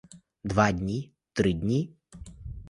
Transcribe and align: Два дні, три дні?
Два 0.43 0.71
дні, 0.71 1.11
три 1.33 1.53
дні? 1.53 1.93